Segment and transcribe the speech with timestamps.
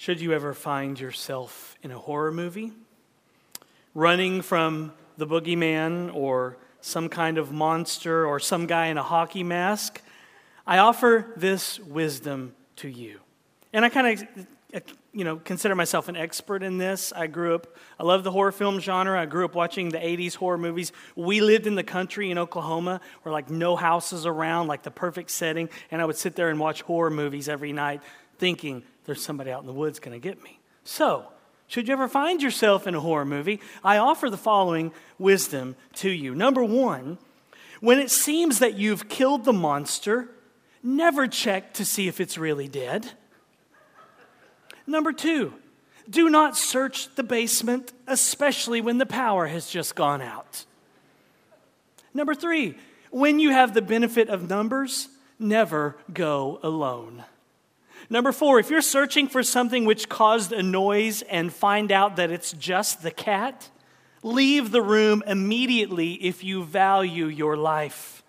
[0.00, 2.72] Should you ever find yourself in a horror movie,
[3.94, 9.42] running from the boogeyman or some kind of monster or some guy in a hockey
[9.42, 10.00] mask,
[10.66, 13.20] I offer this wisdom to you.
[13.74, 14.26] And I kind
[14.72, 14.82] of
[15.12, 17.12] you know, consider myself an expert in this.
[17.14, 17.66] I grew up,
[17.98, 19.20] I love the horror film genre.
[19.20, 20.92] I grew up watching the 80s horror movies.
[21.14, 25.30] We lived in the country in Oklahoma where like no houses around, like the perfect
[25.30, 25.68] setting.
[25.90, 28.00] And I would sit there and watch horror movies every night
[28.38, 30.60] thinking, there's somebody out in the woods going to get me.
[30.84, 31.26] So,
[31.66, 36.10] should you ever find yourself in a horror movie, I offer the following wisdom to
[36.10, 36.34] you.
[36.34, 37.18] Number one,
[37.80, 40.28] when it seems that you've killed the monster,
[40.82, 43.12] never check to see if it's really dead.
[44.86, 45.54] Number two,
[46.08, 50.64] do not search the basement, especially when the power has just gone out.
[52.12, 52.76] Number three,
[53.10, 55.08] when you have the benefit of numbers,
[55.38, 57.24] never go alone.
[58.12, 62.32] Number four, if you're searching for something which caused a noise and find out that
[62.32, 63.70] it's just the cat,
[64.24, 68.24] leave the room immediately if you value your life.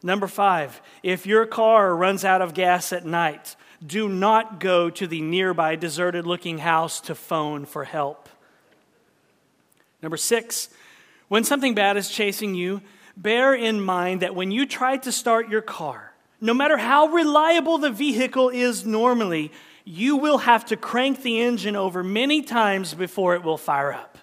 [0.00, 5.08] Number five, if your car runs out of gas at night, do not go to
[5.08, 8.28] the nearby deserted looking house to phone for help.
[10.00, 10.68] Number six,
[11.26, 12.80] when something bad is chasing you,
[13.16, 17.78] bear in mind that when you try to start your car, no matter how reliable
[17.78, 19.50] the vehicle is normally,
[19.84, 24.18] you will have to crank the engine over many times before it will fire up.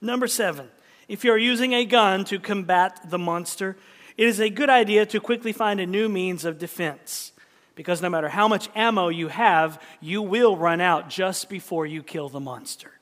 [0.00, 0.68] Number seven,
[1.08, 3.76] if you're using a gun to combat the monster,
[4.16, 7.32] it is a good idea to quickly find a new means of defense.
[7.74, 12.02] Because no matter how much ammo you have, you will run out just before you
[12.02, 12.92] kill the monster.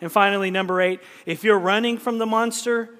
[0.00, 2.90] And finally, number eight, if you're running from the monster,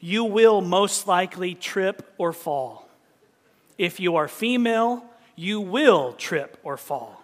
[0.00, 2.81] you will most likely trip or fall.
[3.82, 7.20] If you are female, you will trip or fall.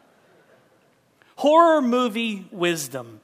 [1.36, 3.20] Horror movie wisdom,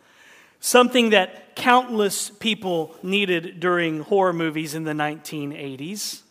[0.60, 6.22] something that countless people needed during horror movies in the 1980s,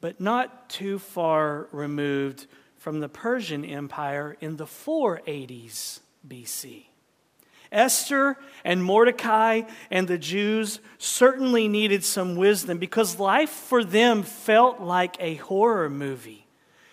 [0.00, 6.84] but not too far removed from the Persian Empire in the 480s BC.
[7.72, 14.80] Esther and Mordecai and the Jews certainly needed some wisdom because life for them felt
[14.80, 16.46] like a horror movie.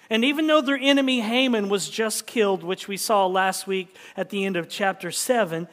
[0.09, 4.29] And even though their enemy Haman was just killed, which we saw last week at
[4.29, 5.67] the end of chapter 7,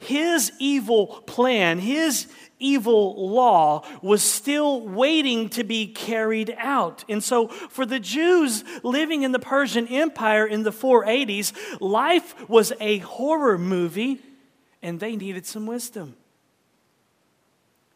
[0.00, 2.26] his evil plan, his
[2.58, 7.04] evil law was still waiting to be carried out.
[7.08, 12.72] And so, for the Jews living in the Persian Empire in the 480s, life was
[12.80, 14.20] a horror movie
[14.84, 16.14] and they needed some wisdom.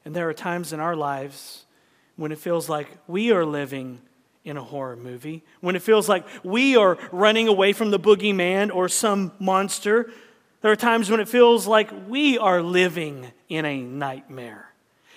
[0.06, 1.66] And there are times in our lives
[2.16, 4.00] when it feels like we are living
[4.42, 8.74] in a horror movie, when it feels like we are running away from the boogeyman
[8.74, 10.10] or some monster.
[10.62, 14.72] There are times when it feels like we are living in a nightmare.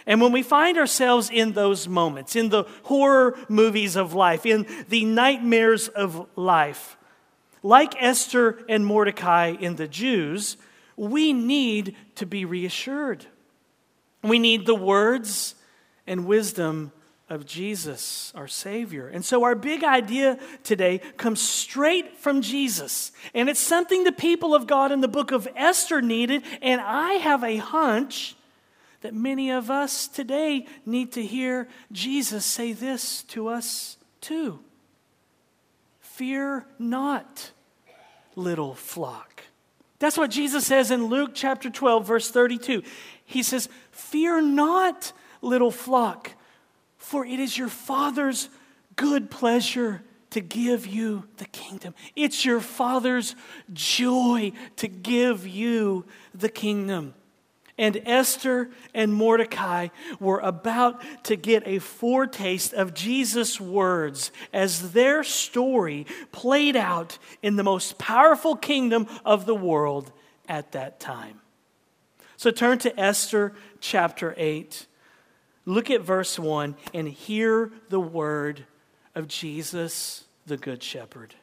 [0.05, 4.67] And when we find ourselves in those moments, in the horror movies of life, in
[4.89, 6.97] the nightmares of life,
[7.63, 10.57] like Esther and Mordecai in the Jews,
[11.01, 13.25] we need to be reassured.
[14.23, 15.55] We need the words
[16.05, 16.91] and wisdom
[17.27, 19.07] of Jesus, our Savior.
[19.07, 23.11] And so, our big idea today comes straight from Jesus.
[23.33, 26.43] And it's something the people of God in the book of Esther needed.
[26.61, 28.35] And I have a hunch
[28.99, 34.59] that many of us today need to hear Jesus say this to us too
[35.99, 37.49] Fear not,
[38.35, 39.45] little flock.
[40.01, 42.81] That's what Jesus says in Luke chapter 12, verse 32.
[43.23, 45.13] He says, Fear not,
[45.43, 46.31] little flock,
[46.97, 48.49] for it is your Father's
[48.95, 50.01] good pleasure
[50.31, 51.93] to give you the kingdom.
[52.15, 53.35] It's your Father's
[53.73, 57.13] joy to give you the kingdom
[57.77, 59.89] and Esther and Mordecai
[60.19, 67.55] were about to get a foretaste of Jesus' words as their story played out in
[67.55, 70.11] the most powerful kingdom of the world
[70.47, 71.41] at that time.
[72.37, 74.87] So turn to Esther chapter 8.
[75.65, 78.65] Look at verse 1 and hear the word
[79.13, 81.35] of Jesus, the Good Shepherd.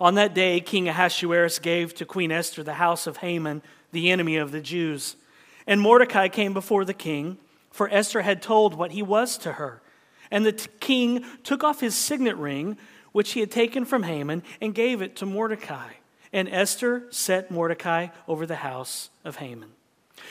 [0.00, 4.36] On that day, King Ahasuerus gave to Queen Esther the house of Haman the enemy
[4.36, 5.16] of the Jews.
[5.66, 7.38] And Mordecai came before the king,
[7.70, 9.82] for Esther had told what he was to her.
[10.30, 12.76] And the t- king took off his signet ring,
[13.12, 15.92] which he had taken from Haman, and gave it to Mordecai.
[16.32, 19.70] And Esther set Mordecai over the house of Haman.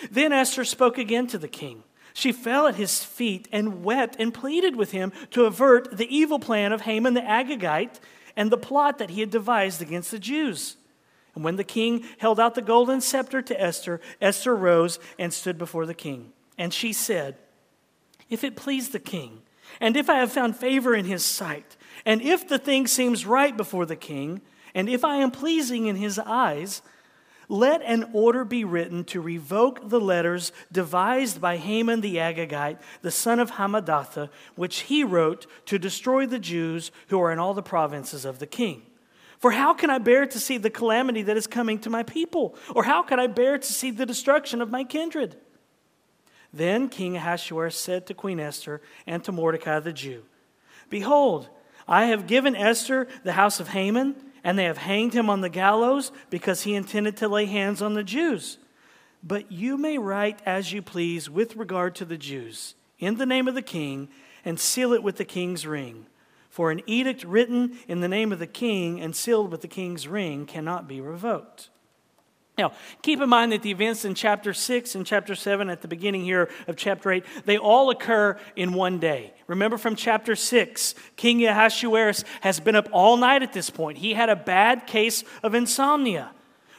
[0.10, 1.84] Then Esther spoke again to the king.
[2.14, 6.40] She fell at his feet and wept and pleaded with him to avert the evil
[6.40, 8.00] plan of Haman the Agagite
[8.36, 10.78] and the plot that he had devised against the Jews.
[11.40, 15.58] And when the king held out the golden scepter to Esther, Esther rose and stood
[15.58, 16.34] before the king.
[16.58, 17.38] And she said,
[18.30, 19.44] If it please the king,
[19.80, 23.56] and if I have found favor in his sight, and if the thing seems right
[23.56, 24.42] before the king,
[24.76, 26.82] and if I am pleasing in his eyes,
[27.48, 33.12] let an order be written to revoke the letters devised by Haman the Agagite, the
[33.12, 37.64] son of Hammedatha, which he wrote to destroy the Jews who are in all the
[37.64, 38.82] provinces of the king.
[39.40, 42.56] For how can I bear to see the calamity that is coming to my people?
[42.76, 45.38] Or how can I bear to see the destruction of my kindred?
[46.54, 50.24] Then King Ahasuerus said to Queen Esther and to Mordecai the Jew,
[50.90, 51.48] Behold,
[51.88, 55.50] I have given Esther the house of Haman and they have hanged him on the
[55.50, 58.58] gallows because he intended to lay hands on the Jews.
[59.24, 63.48] But you may write as you please with regard to the Jews, in the name
[63.48, 64.10] of the king,
[64.46, 66.06] and seal it with the king's ring.
[66.50, 70.08] For an edict written in the name of the king and sealed with the king's
[70.08, 71.70] ring cannot be revoked.
[72.58, 75.88] Now, keep in mind that the events in chapter 6 and chapter 7 at the
[75.88, 79.34] beginning here of chapter 8, they all occur in one day.
[79.48, 84.00] Remember from chapter 6, King Ahasuerus has been up all night at this point.
[84.00, 86.32] He had a bad case of insomnia.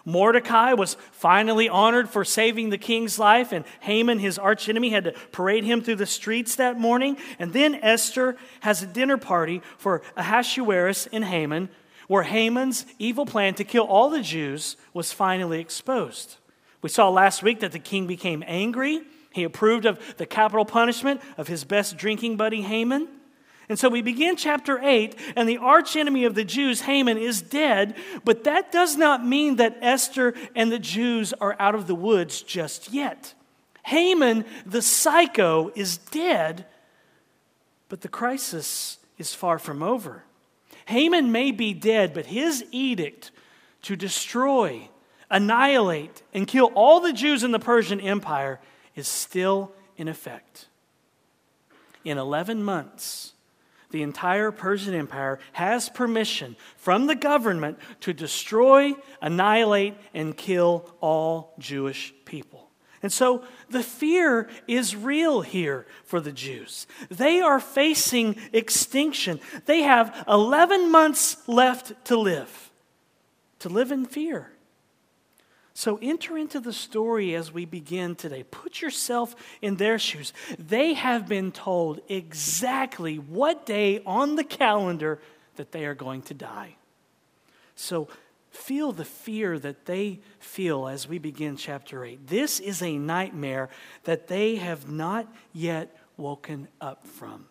[0.05, 5.12] Mordecai was finally honored for saving the king's life, and Haman, his archenemy, had to
[5.32, 7.17] parade him through the streets that morning.
[7.38, 11.69] And then Esther has a dinner party for Ahasuerus and Haman
[12.11, 16.38] where Haman's evil plan to kill all the Jews was finally exposed.
[16.82, 19.02] We saw last week that the king became angry.
[19.32, 23.06] He approved of the capital punishment of his best drinking buddy, Haman.
[23.70, 27.94] And so we begin chapter 8, and the archenemy of the Jews, Haman, is dead,
[28.25, 32.43] but that does not mean that Esther and the Jews are out of the woods
[32.43, 33.32] just yet.
[33.84, 36.67] Haman, the psycho, is dead,
[37.88, 40.25] but the crisis is far from over.
[40.87, 43.31] Haman may be dead, but his edict
[43.82, 44.88] to destroy,
[45.31, 48.58] annihilate, and kill all the Jews in the Persian Empire
[48.96, 50.66] is still in effect.
[52.05, 53.34] In 11 months,
[53.90, 61.54] the entire Persian Empire has permission from the government to destroy, annihilate, and kill all
[61.58, 62.70] Jewish people.
[63.02, 66.87] And so the fear is real here for the Jews.
[67.08, 69.40] They are facing extinction.
[69.66, 72.70] They have 11 months left to live,
[73.60, 74.52] to live in fear.
[75.72, 78.43] So enter into the story as we begin today.
[78.43, 80.32] Put yourself in their shoes.
[80.58, 85.20] They have been told exactly what day on the calendar
[85.56, 86.76] that they are going to die.
[87.76, 88.08] So
[88.50, 92.26] Feel the fear that they feel as we begin chapter 8.
[92.26, 93.70] This is a nightmare
[94.05, 97.46] that they have not yet woken up from.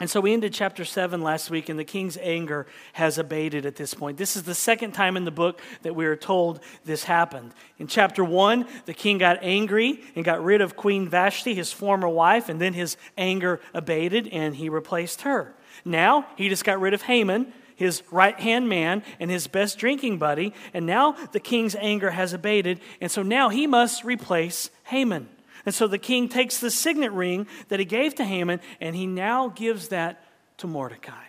[0.00, 3.74] And so we ended chapter 7 last week, and the king's anger has abated at
[3.74, 4.16] this point.
[4.16, 7.52] This is the second time in the book that we are told this happened.
[7.78, 12.08] In chapter 1, the king got angry and got rid of Queen Vashti, his former
[12.08, 15.52] wife, and then his anger abated and he replaced her.
[15.84, 20.18] Now, he just got rid of Haman his right hand man and his best drinking
[20.18, 20.52] buddy.
[20.74, 22.80] And now the king's anger has abated.
[23.00, 25.28] And so now he must replace Haman.
[25.68, 29.06] And so the king takes the signet ring that he gave to Haman and he
[29.06, 30.24] now gives that
[30.56, 31.24] to Mordecai.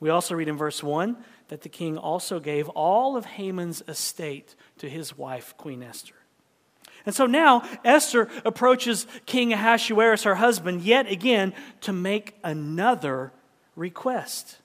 [0.00, 1.18] We also read in verse 1
[1.48, 6.14] that the king also gave all of Haman's estate to his wife, Queen Esther.
[7.04, 13.34] And so now Esther approaches King Ahasuerus, her husband, yet again to make another
[13.74, 14.62] request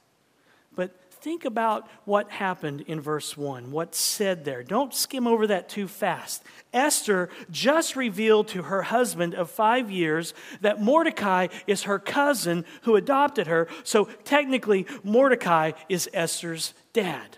[1.22, 4.64] think about what happened in verse 1, what's said there.
[4.64, 6.44] Don't skim over that too fast.
[6.74, 12.96] Esther just revealed to her husband of five years that Mordecai is her cousin who
[12.96, 13.68] adopted her.
[13.84, 17.38] So technically, Mordecai is Esther's dad.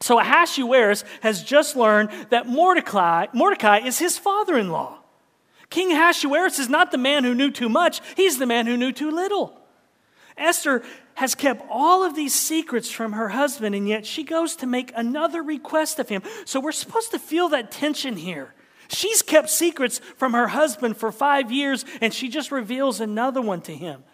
[0.00, 4.98] So Ahasuerus has just learned that Mordecai, Mordecai is his father in law.
[5.70, 8.90] King Ahasuerus is not the man who knew too much, he's the man who knew
[8.90, 9.54] too little.
[10.36, 10.82] Esther
[11.18, 14.92] has kept all of these secrets from her husband, and yet she goes to make
[14.94, 16.22] another request of him.
[16.44, 18.54] So we're supposed to feel that tension here.
[18.86, 23.62] She's kept secrets from her husband for five years, and she just reveals another one
[23.62, 24.04] to him.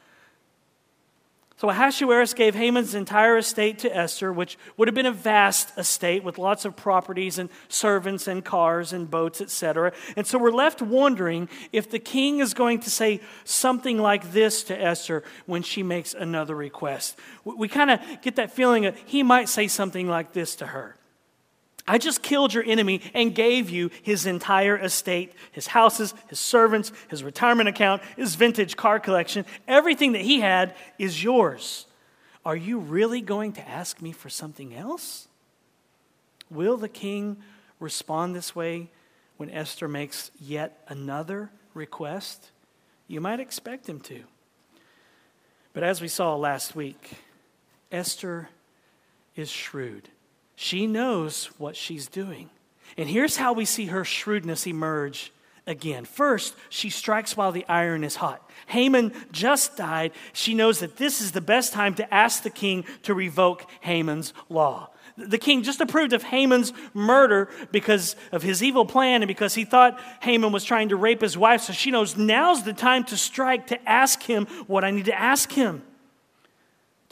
[1.56, 6.24] So Ahasuerus gave Haman's entire estate to Esther, which would have been a vast estate
[6.24, 9.92] with lots of properties and servants and cars and boats, etc.
[10.16, 14.64] And so we're left wondering if the king is going to say something like this
[14.64, 17.16] to Esther when she makes another request.
[17.44, 20.96] We kind of get that feeling that he might say something like this to her.
[21.86, 26.92] I just killed your enemy and gave you his entire estate, his houses, his servants,
[27.08, 29.44] his retirement account, his vintage car collection.
[29.68, 31.86] Everything that he had is yours.
[32.44, 35.28] Are you really going to ask me for something else?
[36.50, 37.38] Will the king
[37.80, 38.90] respond this way
[39.36, 42.50] when Esther makes yet another request?
[43.08, 44.24] You might expect him to.
[45.74, 47.18] But as we saw last week,
[47.92, 48.48] Esther
[49.36, 50.08] is shrewd.
[50.56, 52.50] She knows what she's doing.
[52.96, 55.32] And here's how we see her shrewdness emerge
[55.66, 56.04] again.
[56.04, 58.48] First, she strikes while the iron is hot.
[58.66, 60.12] Haman just died.
[60.32, 64.32] She knows that this is the best time to ask the king to revoke Haman's
[64.48, 64.90] law.
[65.16, 69.64] The king just approved of Haman's murder because of his evil plan and because he
[69.64, 71.62] thought Haman was trying to rape his wife.
[71.62, 75.18] So she knows now's the time to strike to ask him what I need to
[75.18, 75.82] ask him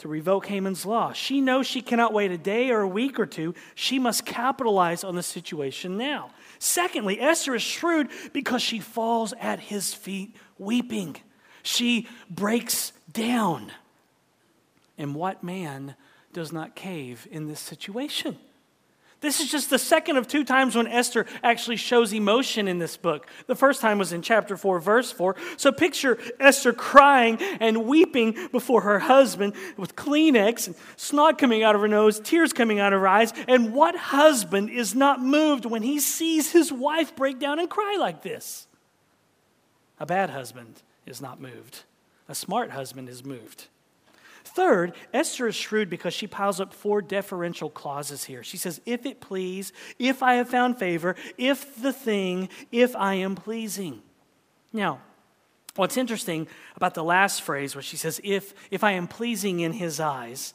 [0.03, 1.13] to revoke Haman's law.
[1.13, 3.55] She knows she cannot wait a day or a week or two.
[3.73, 6.31] She must capitalize on the situation now.
[6.59, 11.15] Secondly, Esther is shrewd because she falls at his feet weeping.
[11.61, 13.71] She breaks down.
[14.97, 15.95] And what man
[16.33, 18.37] does not cave in this situation?
[19.23, 22.97] This is just the second of two times when Esther actually shows emotion in this
[22.97, 23.25] book.
[23.47, 25.37] The first time was in chapter 4, verse 4.
[25.55, 31.73] So picture Esther crying and weeping before her husband with Kleenex and snot coming out
[31.73, 33.31] of her nose, tears coming out of her eyes.
[33.47, 37.95] And what husband is not moved when he sees his wife break down and cry
[37.97, 38.67] like this?
[40.01, 41.83] A bad husband is not moved,
[42.27, 43.67] a smart husband is moved.
[44.43, 48.43] Third, Esther is shrewd because she piles up four deferential clauses here.
[48.43, 53.15] She says, if it please, if I have found favor, if the thing, if I
[53.15, 54.01] am pleasing.
[54.71, 54.99] Now,
[55.75, 59.73] what's interesting about the last phrase where she says, if, if I am pleasing in
[59.73, 60.53] his eyes,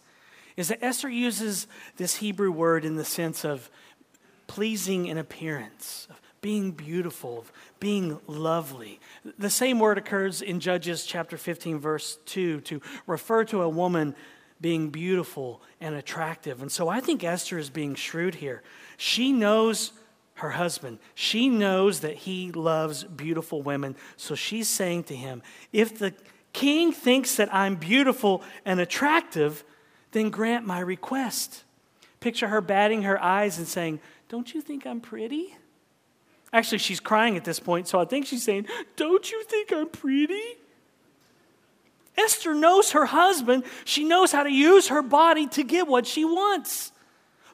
[0.57, 1.67] is that Esther uses
[1.97, 3.71] this Hebrew word in the sense of
[4.49, 7.45] pleasing in appearance, of being beautiful,
[7.81, 9.01] being lovely.
[9.39, 14.15] The same word occurs in Judges chapter 15, verse 2, to refer to a woman
[14.61, 16.63] being beautiful and attractive.
[16.63, 18.63] And so I think Esther is being shrewd here.
[18.97, 19.93] She knows
[20.35, 23.97] her husband, she knows that he loves beautiful women.
[24.17, 25.43] So she's saying to him,
[25.73, 26.15] If the
[26.53, 29.65] king thinks that I'm beautiful and attractive,
[30.13, 31.65] then grant my request.
[32.21, 35.57] Picture her batting her eyes and saying, Don't you think I'm pretty?
[36.53, 39.89] Actually, she's crying at this point, so I think she's saying, Don't you think I'm
[39.89, 40.57] pretty?
[42.17, 43.65] Esther knows her husband.
[43.85, 46.91] She knows how to use her body to get what she wants.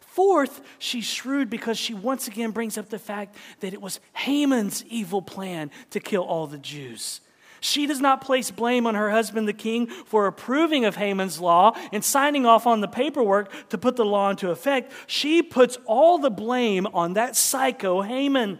[0.00, 4.84] Fourth, she's shrewd because she once again brings up the fact that it was Haman's
[4.88, 7.20] evil plan to kill all the Jews.
[7.60, 11.76] She does not place blame on her husband, the king, for approving of Haman's law
[11.92, 14.92] and signing off on the paperwork to put the law into effect.
[15.06, 18.58] She puts all the blame on that psycho Haman.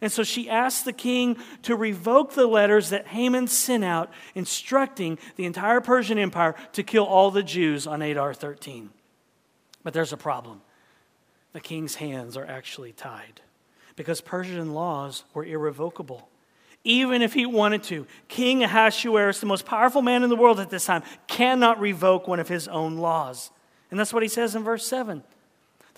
[0.00, 5.18] And so she asked the king to revoke the letters that Haman sent out, instructing
[5.36, 8.90] the entire Persian Empire to kill all the Jews on Adar 13.
[9.82, 10.60] But there's a problem.
[11.52, 13.40] The king's hands are actually tied
[13.96, 16.28] because Persian laws were irrevocable.
[16.84, 20.70] Even if he wanted to, King Ahasuerus, the most powerful man in the world at
[20.70, 23.50] this time, cannot revoke one of his own laws.
[23.90, 25.24] And that's what he says in verse 7.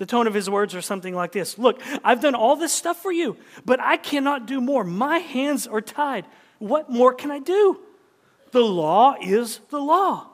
[0.00, 3.02] The tone of his words are something like this Look, I've done all this stuff
[3.02, 4.82] for you, but I cannot do more.
[4.82, 6.24] My hands are tied.
[6.58, 7.78] What more can I do?
[8.50, 10.28] The law is the law.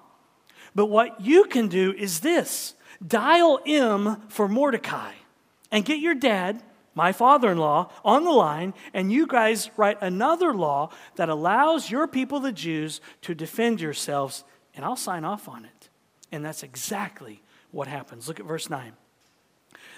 [0.76, 5.14] But what you can do is this dial M for Mordecai
[5.72, 6.62] and get your dad,
[6.94, 11.90] my father in law, on the line, and you guys write another law that allows
[11.90, 14.44] your people, the Jews, to defend yourselves,
[14.76, 15.88] and I'll sign off on it.
[16.30, 17.42] And that's exactly
[17.72, 18.28] what happens.
[18.28, 18.92] Look at verse 9.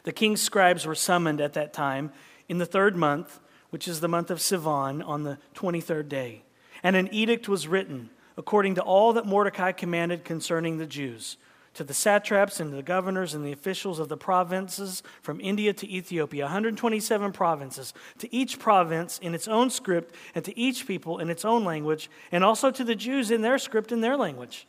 [0.04, 2.12] The king's scribes were summoned at that time
[2.48, 3.40] in the third month,
[3.70, 6.42] which is the month of Sivan, on the 23rd day.
[6.82, 11.36] And an edict was written according to all that Mordecai commanded concerning the Jews
[11.74, 15.88] to the satraps and the governors and the officials of the provinces from India to
[15.88, 21.30] Ethiopia, 127 provinces, to each province in its own script, and to each people in
[21.30, 24.66] its own language, and also to the Jews in their script and their language.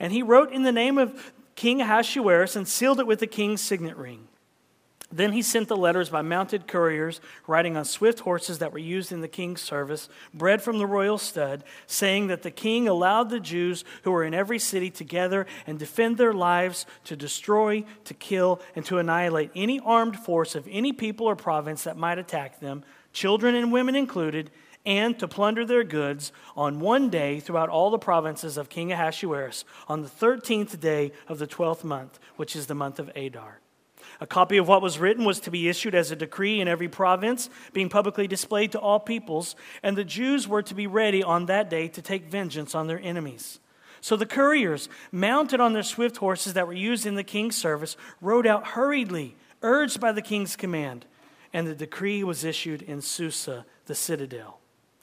[0.00, 3.60] And he wrote in the name of King Ahasuerus and sealed it with the king's
[3.60, 4.27] signet ring.
[5.10, 9.10] Then he sent the letters by mounted couriers riding on swift horses that were used
[9.10, 13.40] in the king's service, bred from the royal stud, saying that the king allowed the
[13.40, 18.12] Jews who were in every city to gather and defend their lives to destroy, to
[18.12, 22.60] kill, and to annihilate any armed force of any people or province that might attack
[22.60, 22.84] them,
[23.14, 24.50] children and women included,
[24.84, 29.64] and to plunder their goods on one day throughout all the provinces of King Ahasuerus
[29.88, 33.60] on the 13th day of the 12th month, which is the month of Adar.
[34.20, 36.88] A copy of what was written was to be issued as a decree in every
[36.88, 41.46] province, being publicly displayed to all peoples, and the Jews were to be ready on
[41.46, 43.60] that day to take vengeance on their enemies.
[44.00, 47.96] So the couriers, mounted on their swift horses that were used in the king's service,
[48.20, 51.06] rode out hurriedly, urged by the king's command.
[51.52, 54.60] And the decree was issued in Susa, the citadel.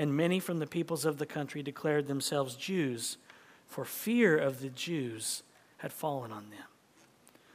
[0.00, 3.18] And many from the peoples of the country declared themselves Jews,
[3.66, 5.42] for fear of the Jews
[5.76, 6.64] had fallen on them.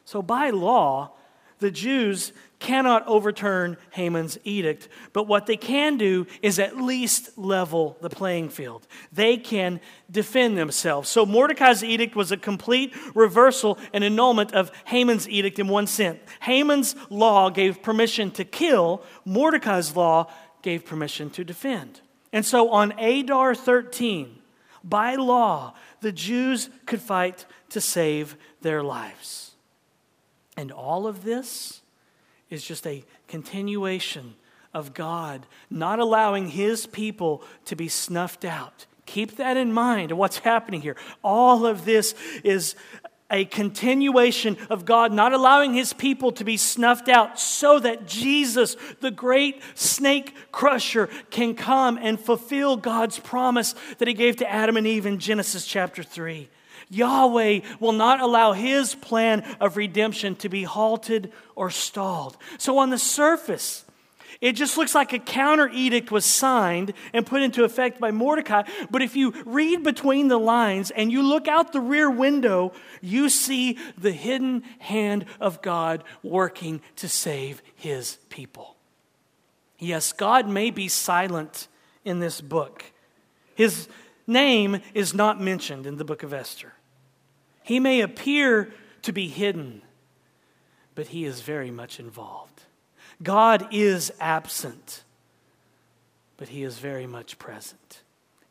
[0.06, 1.14] So by law,
[1.58, 7.98] the Jews cannot overturn Haman's edict, but what they can do is at least level
[8.02, 8.86] the playing field.
[9.12, 9.80] They can
[10.12, 11.10] defend themselves.
[11.10, 16.20] So Mordecai's edict was a complete reversal and annulment of Haman's edict in one sense.
[16.42, 22.02] Haman's law gave permission to kill, Mordecai's law gave permission to defend.
[22.36, 24.40] And so on Adar 13,
[24.84, 29.52] by law, the Jews could fight to save their lives.
[30.58, 31.82] And all of this
[32.50, 34.36] is just a continuation
[34.74, 38.86] of God not allowing his people to be snuffed out.
[39.06, 40.98] Keep that in mind what's happening here.
[41.24, 42.76] All of this is
[43.32, 48.78] a continuation of God not allowing his people to be snuffed out so that Jesus,
[49.02, 54.78] the great snake crusher, can come and fulfill God's promise that he gave to Adam
[54.78, 56.50] and Eve in Genesis chapter 3.
[56.90, 62.38] Yahweh will not allow his plan of redemption to be halted or stalled.
[62.60, 63.85] So, on the surface,
[64.46, 68.62] it just looks like a counter edict was signed and put into effect by Mordecai.
[68.92, 72.72] But if you read between the lines and you look out the rear window,
[73.02, 78.76] you see the hidden hand of God working to save his people.
[79.80, 81.68] Yes, God may be silent
[82.04, 82.86] in this book.
[83.56, 83.88] His
[84.28, 86.74] name is not mentioned in the book of Esther.
[87.64, 89.82] He may appear to be hidden,
[90.94, 92.65] but he is very much involved.
[93.24, 95.04] God is absent,
[96.38, 98.02] but he is very much present.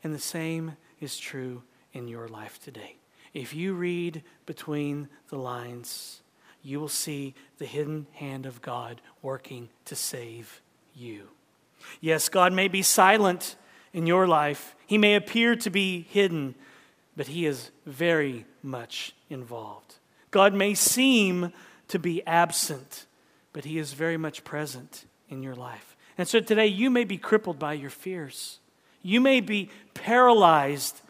[0.03, 2.97] And the same is true in your life today.
[3.33, 6.21] If you read between the lines,
[6.63, 10.63] you will see the hidden hand of God working to save
[10.95, 11.29] you.
[12.01, 13.57] Yes, God may be silent
[13.93, 16.57] in your life, He may appear to be hidden,
[17.17, 19.95] but He is very much involved.
[20.33, 21.53] God may seem
[21.89, 23.07] to be absent,
[23.55, 25.97] but He is very much present in your life.
[26.19, 28.59] And so today, you may be crippled by your fears.
[29.01, 31.01] You may be paralyzed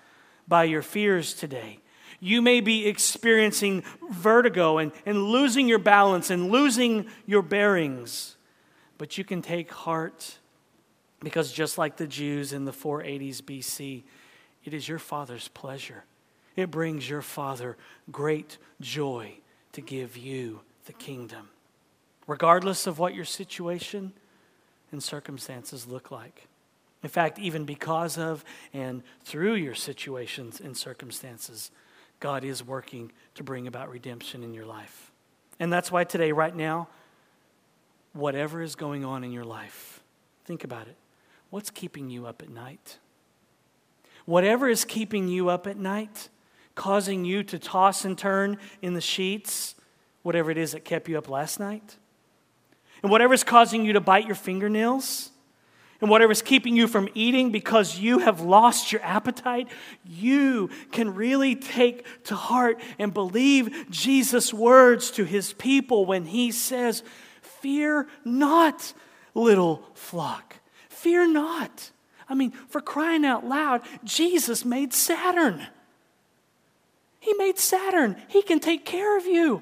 [0.46, 1.80] by your fears today.
[2.20, 8.36] You may be experiencing vertigo and, and losing your balance and losing your bearings.
[8.96, 10.38] But you can take heart
[11.20, 14.04] because just like the Jews in the 480s BC,
[14.64, 16.04] it is your Father's pleasure.
[16.56, 17.76] It brings your Father
[18.10, 19.34] great joy
[19.72, 21.48] to give you the kingdom,
[22.26, 24.12] regardless of what your situation
[24.92, 26.46] and circumstances look like.
[27.02, 31.70] In fact, even because of and through your situations and circumstances,
[32.20, 35.12] God is working to bring about redemption in your life.
[35.60, 36.88] And that's why today, right now,
[38.14, 40.02] whatever is going on in your life,
[40.46, 40.96] think about it.
[41.50, 42.98] What's keeping you up at night?
[44.24, 46.30] Whatever is keeping you up at night,
[46.74, 49.74] causing you to toss and turn in the sheets,
[50.22, 51.96] whatever it is that kept you up last night,
[53.04, 55.30] and whatever is causing you to bite your fingernails,
[56.00, 59.68] and whatever is keeping you from eating because you have lost your appetite,
[60.06, 66.50] you can really take to heart and believe Jesus' words to his people when he
[66.50, 67.02] says,
[67.42, 68.94] Fear not,
[69.34, 70.56] little flock.
[70.88, 71.90] Fear not.
[72.26, 75.66] I mean, for crying out loud, Jesus made Saturn.
[77.20, 78.16] He made Saturn.
[78.28, 79.60] He can take care of you.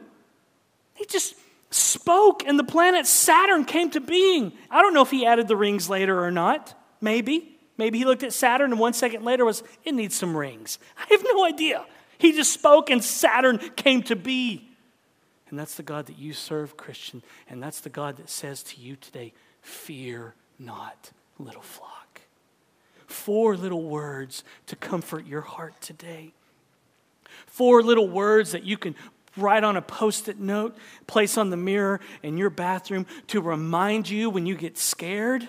[0.94, 1.34] He just
[1.74, 4.52] spoke, and the planet Saturn came to being.
[4.70, 6.74] I don't know if he added the rings later or not.
[7.00, 7.58] Maybe.
[7.78, 10.78] Maybe he looked at Saturn, and one second later was, it needs some rings.
[10.96, 11.84] I have no idea.
[12.18, 14.68] He just spoke, and Saturn came to be.
[15.50, 17.22] And that's the God that you serve, Christian.
[17.48, 22.22] And that's the God that says to you today, fear not little flock.
[23.06, 26.32] Four little words to comfort your heart today.
[27.46, 28.94] Four little words that you can
[29.36, 34.08] write on a post it note, place on the mirror in your bathroom to remind
[34.08, 35.48] you when you get scared,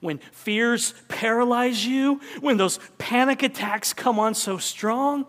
[0.00, 5.26] when fears paralyze you, when those panic attacks come on so strong.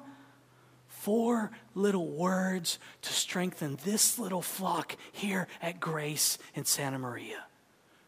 [0.88, 7.46] Four little words to strengthen this little flock here at Grace in Santa Maria.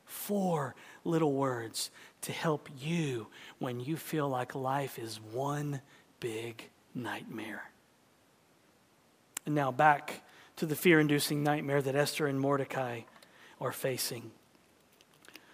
[0.06, 1.90] Four little words
[2.22, 3.28] to help you
[3.60, 5.82] when you feel like life is one
[6.20, 7.71] big nightmare.
[9.46, 10.24] And now back
[10.58, 13.02] to the fear inducing nightmare that Esther and Mordecai
[13.60, 14.32] are facing.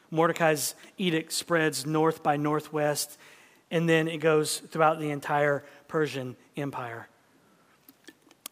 [0.09, 3.17] Mordecai's edict spreads north by northwest,
[3.69, 7.07] and then it goes throughout the entire Persian Empire.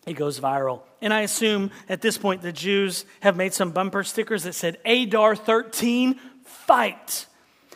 [0.05, 0.81] It goes viral.
[1.01, 4.77] And I assume at this point the Jews have made some bumper stickers that said,
[4.85, 7.25] Adar 13, fight.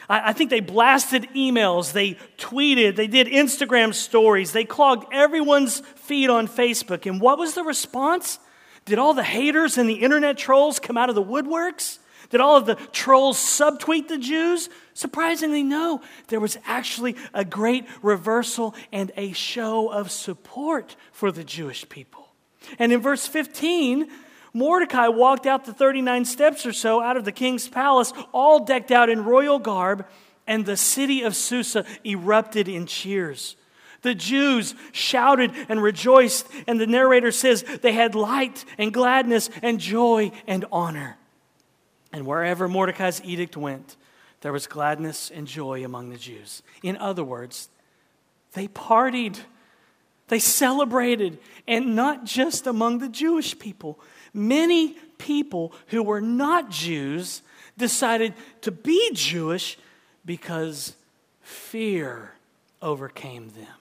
[0.08, 5.80] I, I think they blasted emails, they tweeted, they did Instagram stories, they clogged everyone's
[6.10, 7.06] feed on Facebook.
[7.06, 8.40] And what was the response?
[8.86, 12.00] Did all the haters and the internet trolls come out of the woodworks?
[12.32, 14.70] Did all of the trolls subtweet the Jews?
[14.96, 16.02] Surprisingly, no.
[16.28, 22.34] There was actually a great reversal and a show of support for the Jewish people.
[22.80, 24.10] And in verse 15,
[24.52, 28.92] Mordecai walked out the 39 steps or so out of the king's palace, all decked
[28.92, 30.08] out in royal garb,
[30.48, 33.56] and the city of Susa erupted in cheers.
[34.02, 39.80] The Jews shouted and rejoiced, and the narrator says they had light and gladness and
[39.80, 41.18] joy and honor.
[42.12, 43.98] And wherever Mordecai's edict went,
[44.42, 46.64] there was gladness and joy among the Jews.
[46.82, 47.70] In other words,
[48.54, 49.38] they partied,
[50.30, 54.00] they celebrated, and not just among the Jewish people.
[54.34, 57.42] Many people who were not Jews
[57.78, 59.78] decided to be Jewish
[60.26, 60.96] because
[61.42, 62.34] fear
[62.82, 63.79] overcame them.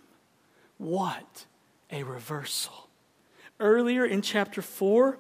[0.78, 1.46] What
[1.90, 2.88] a reversal.
[3.60, 5.18] Earlier in chapter 4,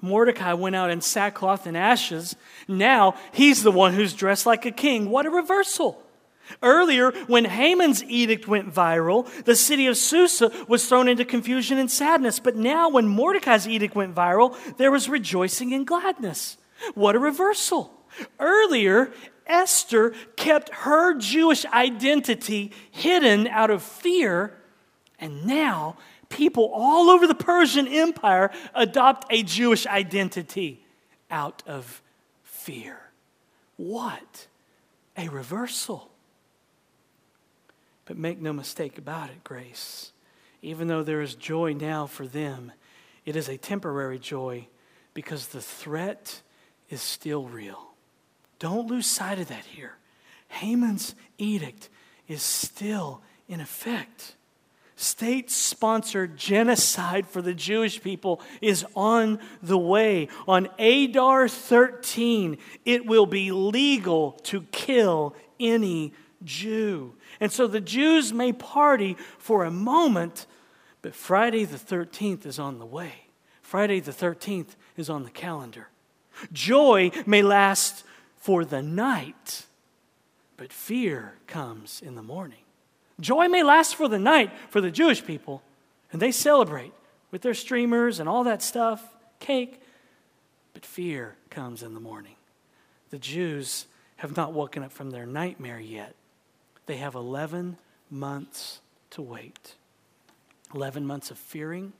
[0.00, 2.34] Mordecai went out in sackcloth and ashes.
[2.66, 5.10] Now he's the one who's dressed like a king.
[5.10, 6.02] What a reversal.
[6.62, 11.90] Earlier, when Haman's edict went viral, the city of Susa was thrown into confusion and
[11.90, 12.40] sadness.
[12.40, 16.56] But now, when Mordecai's edict went viral, there was rejoicing and gladness.
[16.94, 17.92] What a reversal.
[18.40, 19.12] Earlier,
[19.46, 24.56] Esther kept her Jewish identity hidden out of fear,
[25.20, 25.96] and now
[26.28, 30.84] people all over the Persian Empire adopt a Jewish identity
[31.30, 32.02] out of
[32.42, 32.98] fear.
[33.76, 34.46] What
[35.16, 36.10] a reversal.
[38.06, 40.12] But make no mistake about it, grace.
[40.62, 42.72] Even though there is joy now for them,
[43.24, 44.66] it is a temporary joy
[45.14, 46.40] because the threat
[46.88, 47.92] is still real.
[48.58, 49.96] Don't lose sight of that here.
[50.48, 51.88] Haman's edict
[52.28, 54.34] is still in effect
[55.00, 60.28] state sponsored genocide for the Jewish people is on the way.
[60.46, 66.12] On Adar 13, it will be legal to kill any
[66.44, 67.14] Jew.
[67.38, 70.46] And so the Jews may party for a moment,
[71.02, 73.26] but Friday the 13th is on the way.
[73.62, 75.88] Friday the 13th is on the calendar.
[76.52, 78.04] Joy may last
[78.36, 79.66] for the night,
[80.56, 82.59] but fear comes in the morning.
[83.20, 85.62] Joy may last for the night for the Jewish people,
[86.12, 86.92] and they celebrate
[87.30, 89.80] with their streamers and all that stuff, cake,
[90.72, 92.36] but fear comes in the morning.
[93.10, 96.14] The Jews have not woken up from their nightmare yet.
[96.86, 97.76] They have 11
[98.10, 98.80] months
[99.10, 99.74] to wait
[100.74, 101.92] 11 months of fearing,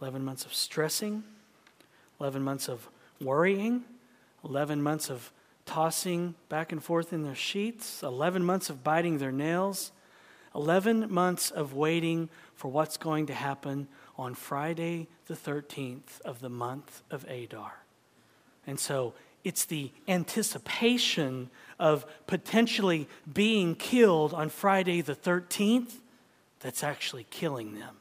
[0.00, 1.24] 11 months of stressing,
[2.20, 2.88] 11 months of
[3.20, 3.84] worrying,
[4.44, 5.32] 11 months of
[5.64, 9.92] tossing back and forth in their sheets, 11 months of biting their nails,
[10.54, 16.50] 11 months of waiting for what's going to happen on Friday, the 13th of the
[16.50, 17.84] month of Adar.
[18.66, 26.00] And so it's the anticipation of potentially being killed on Friday, the 13th,
[26.60, 27.96] that's actually killing them.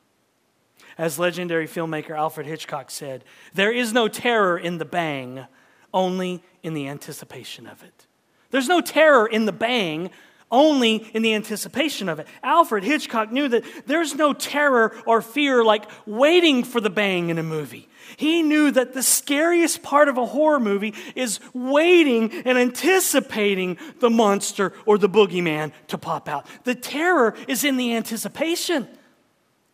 [0.97, 5.45] As legendary filmmaker Alfred Hitchcock said, there is no terror in the bang,
[5.93, 8.05] only in the anticipation of it.
[8.51, 10.09] There's no terror in the bang,
[10.51, 12.27] only in the anticipation of it.
[12.43, 17.38] Alfred Hitchcock knew that there's no terror or fear like waiting for the bang in
[17.38, 17.88] a movie.
[18.17, 24.09] He knew that the scariest part of a horror movie is waiting and anticipating the
[24.09, 26.47] monster or the boogeyman to pop out.
[26.63, 28.88] The terror is in the anticipation.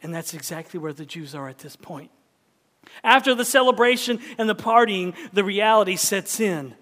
[0.03, 2.11] And that's exactly where the Jews are at this point.
[3.03, 6.75] After the celebration and the partying, the reality sets in.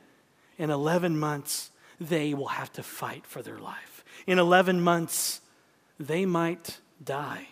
[0.57, 4.03] In 11 months, they will have to fight for their life.
[4.27, 5.41] In 11 months,
[5.99, 7.47] they might die.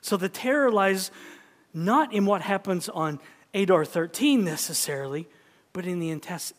[0.00, 1.10] So the terror lies
[1.74, 3.20] not in what happens on
[3.54, 5.28] Adar 13 necessarily,
[5.72, 6.10] but in the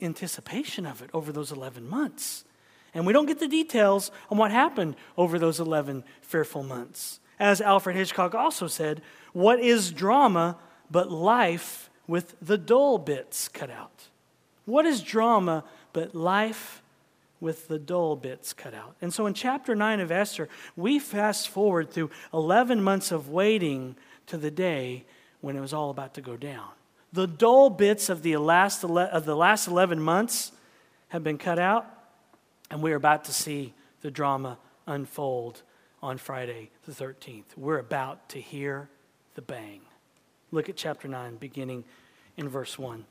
[0.02, 2.46] anticipation of it over those 11 months.
[2.94, 7.20] And we don't get the details on what happened over those 11 fearful months.
[7.40, 9.02] As Alfred Hitchcock also said,
[9.34, 10.58] What is drama
[10.90, 14.08] but life with the dull bits cut out?
[14.66, 16.82] What is drama but life
[17.42, 18.96] with the dull bits cut out?
[19.02, 23.96] And so in chapter 9 of Esther, we fast forward through 11 months of waiting
[24.28, 25.06] to the day
[25.42, 26.70] when it was all about to go down.
[27.12, 30.52] The dull bits of the last, of the last 11 months
[31.10, 31.88] have been cut out,
[32.70, 35.64] and we're about to see the drama unfold
[36.02, 37.58] on Friday the 13th.
[37.58, 38.90] We're about to hear
[39.36, 39.82] the bang.
[40.52, 41.84] Look at chapter 9, beginning
[42.38, 43.06] in verse 1.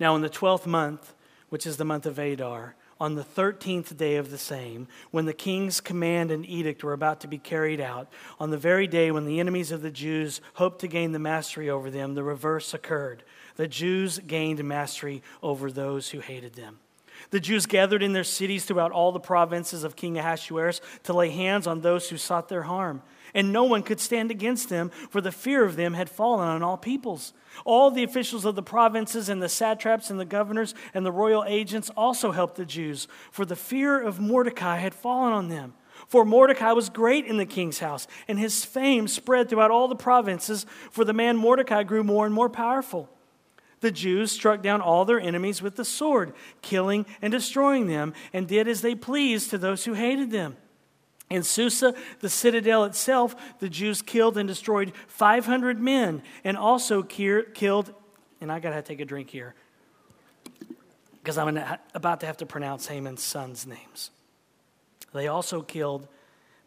[0.00, 1.14] Now, in the 12th month,
[1.48, 5.32] which is the month of Adar, on the 13th day of the same, when the
[5.32, 8.08] king's command and edict were about to be carried out,
[8.40, 11.70] on the very day when the enemies of the Jews hoped to gain the mastery
[11.70, 13.22] over them, the reverse occurred.
[13.56, 16.80] The Jews gained mastery over those who hated them.
[17.30, 21.30] The Jews gathered in their cities throughout all the provinces of King Ahasuerus to lay
[21.30, 23.02] hands on those who sought their harm.
[23.34, 26.62] And no one could stand against them, for the fear of them had fallen on
[26.62, 27.32] all peoples.
[27.64, 31.44] All the officials of the provinces and the satraps and the governors and the royal
[31.46, 35.74] agents also helped the Jews, for the fear of Mordecai had fallen on them.
[36.06, 39.96] For Mordecai was great in the king's house, and his fame spread throughout all the
[39.96, 43.10] provinces, for the man Mordecai grew more and more powerful.
[43.80, 48.48] The Jews struck down all their enemies with the sword, killing and destroying them, and
[48.48, 50.56] did as they pleased to those who hated them.
[51.30, 57.92] In Susa, the citadel itself, the Jews killed and destroyed 500 men, and also killed,
[58.40, 59.54] and I got to take a drink here,
[61.22, 61.60] because I'm
[61.94, 64.10] about to have to pronounce Haman's sons' names.
[65.12, 66.08] They also killed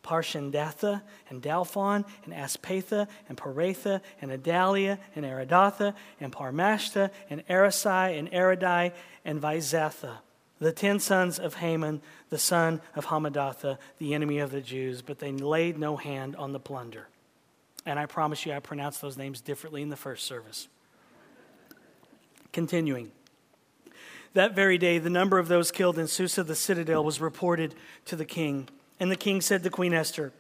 [0.03, 8.17] Parshandatha and Dalphon and Aspatha and Paratha and Adalia and Aradatha and Parmashta and Arisai
[8.17, 8.93] and Aridai
[9.25, 10.17] and Vizatha,
[10.61, 15.17] the ten sons of Haman, the son of Hammedatha, the enemy of the Jews, but
[15.17, 17.07] they laid no hand on the plunder.
[17.83, 20.67] And I promise you, I pronounced those names differently in the first service.
[22.53, 23.11] Continuing.
[24.33, 27.73] That very day, the number of those killed in Susa the citadel was reported
[28.05, 28.69] to the king.
[28.99, 30.31] And the king said to Queen Esther,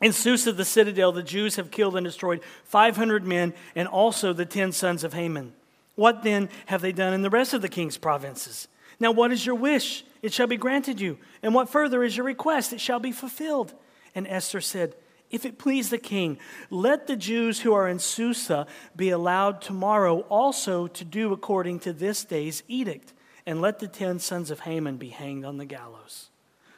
[0.00, 4.44] In Susa, the citadel, the Jews have killed and destroyed 500 men and also the
[4.44, 5.52] 10 sons of Haman.
[5.94, 8.66] What then have they done in the rest of the king's provinces?
[9.00, 10.04] Now, what is your wish?
[10.22, 11.18] It shall be granted you.
[11.42, 12.72] And what further is your request?
[12.72, 13.74] It shall be fulfilled.
[14.14, 14.94] And Esther said,
[15.30, 16.38] If it please the king,
[16.70, 21.92] let the Jews who are in Susa be allowed tomorrow also to do according to
[21.92, 23.12] this day's edict,
[23.46, 26.30] and let the ten sons of Haman be hanged on the gallows.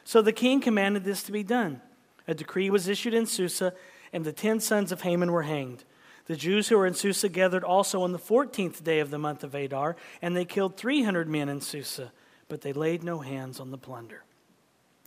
[0.03, 1.81] So the king commanded this to be done.
[2.27, 3.73] A decree was issued in Susa,
[4.11, 5.83] and the ten sons of Haman were hanged.
[6.27, 9.43] The Jews who were in Susa gathered also on the fourteenth day of the month
[9.43, 12.11] of Adar, and they killed three hundred men in Susa,
[12.49, 14.23] but they laid no hands on the plunder.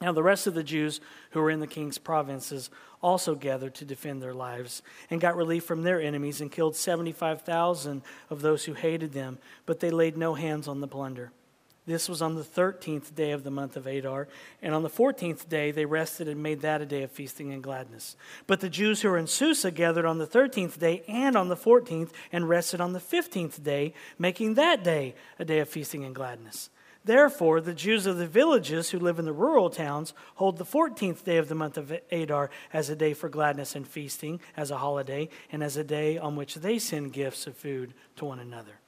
[0.00, 0.98] Now, the rest of the Jews
[1.32, 2.70] who were in the king's provinces
[3.02, 4.80] also gathered to defend their lives
[5.10, 9.80] and got relief from their enemies and killed 75,000 of those who hated them, but
[9.80, 11.32] they laid no hands on the plunder.
[11.90, 14.28] This was on the 13th day of the month of Adar.
[14.62, 17.60] And on the 14th day, they rested and made that a day of feasting and
[17.60, 18.14] gladness.
[18.46, 21.56] But the Jews who were in Susa gathered on the 13th day and on the
[21.56, 26.14] 14th and rested on the 15th day, making that day a day of feasting and
[26.14, 26.70] gladness.
[27.04, 31.24] Therefore, the Jews of the villages who live in the rural towns hold the 14th
[31.24, 34.78] day of the month of Adar as a day for gladness and feasting, as a
[34.78, 38.79] holiday, and as a day on which they send gifts of food to one another.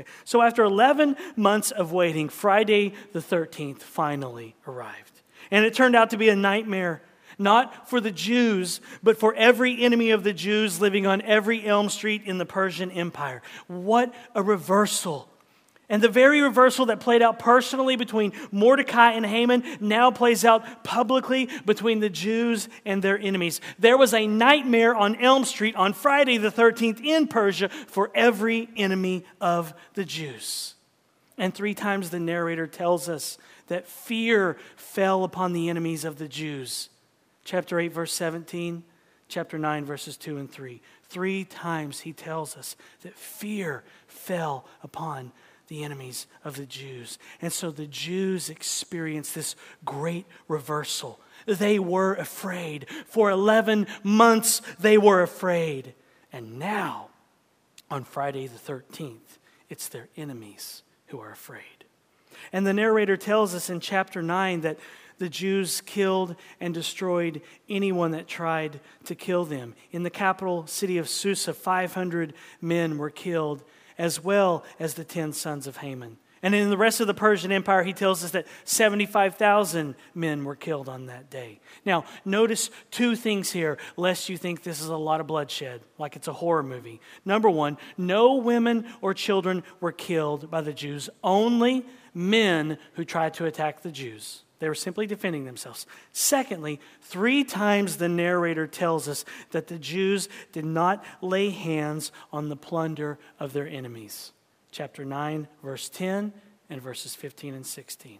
[0.00, 5.20] Okay, so after 11 months of waiting, Friday the 13th finally arrived.
[5.50, 7.02] And it turned out to be a nightmare,
[7.38, 11.88] not for the Jews, but for every enemy of the Jews living on every Elm
[11.90, 13.42] Street in the Persian Empire.
[13.66, 15.29] What a reversal
[15.90, 20.84] and the very reversal that played out personally between Mordecai and Haman now plays out
[20.84, 23.60] publicly between the Jews and their enemies.
[23.78, 28.70] There was a nightmare on Elm Street on Friday the 13th in Persia for every
[28.76, 30.76] enemy of the Jews.
[31.36, 36.28] And three times the narrator tells us that fear fell upon the enemies of the
[36.28, 36.88] Jews.
[37.44, 38.84] Chapter 8, verse 17,
[39.26, 40.80] chapter 9, verses 2 and 3.
[41.08, 45.32] Three times he tells us that fear fell upon
[45.70, 47.16] the enemies of the Jews.
[47.40, 49.54] And so the Jews experienced this
[49.84, 51.20] great reversal.
[51.46, 52.86] They were afraid.
[53.06, 55.94] For 11 months, they were afraid.
[56.32, 57.10] And now,
[57.88, 61.62] on Friday the 13th, it's their enemies who are afraid.
[62.52, 64.78] And the narrator tells us in chapter 9 that
[65.18, 69.74] the Jews killed and destroyed anyone that tried to kill them.
[69.92, 73.62] In the capital city of Susa, 500 men were killed
[74.00, 76.16] as well as the ten sons of Haman.
[76.42, 80.56] And in the rest of the Persian Empire, he tells us that 75,000 men were
[80.56, 81.60] killed on that day.
[81.84, 86.16] Now, notice two things here, lest you think this is a lot of bloodshed, like
[86.16, 86.98] it's a horror movie.
[87.26, 91.84] Number one, no women or children were killed by the Jews, only
[92.14, 94.44] men who tried to attack the Jews.
[94.60, 95.86] They were simply defending themselves.
[96.12, 102.48] Secondly, three times the narrator tells us that the Jews did not lay hands on
[102.48, 104.32] the plunder of their enemies
[104.72, 106.32] chapter 9, verse 10,
[106.68, 108.18] and verses 15 and 16.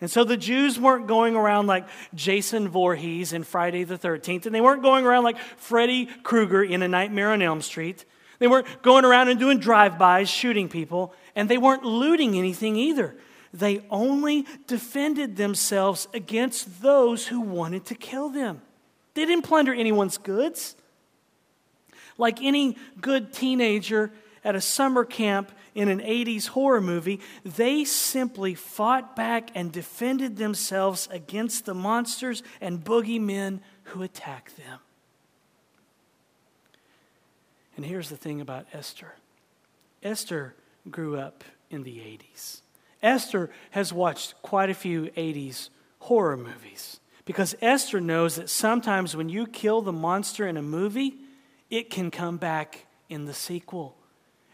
[0.00, 4.54] And so the Jews weren't going around like Jason Voorhees in Friday the 13th, and
[4.54, 8.04] they weren't going around like Freddy Krueger in A Nightmare on Elm Street.
[8.38, 13.14] They weren't going around and doing drive-bys, shooting people, and they weren't looting anything either.
[13.54, 18.60] They only defended themselves against those who wanted to kill them.
[19.14, 20.74] They didn't plunder anyone's goods.
[22.18, 24.10] Like any good teenager
[24.42, 30.36] at a summer camp in an 80s horror movie, they simply fought back and defended
[30.36, 34.80] themselves against the monsters and boogeymen who attacked them.
[37.76, 39.14] And here's the thing about Esther
[40.02, 40.56] Esther
[40.90, 42.62] grew up in the 80s.
[43.04, 45.68] Esther has watched quite a few 80s
[46.00, 51.18] horror movies because Esther knows that sometimes when you kill the monster in a movie,
[51.70, 53.96] it can come back in the sequel.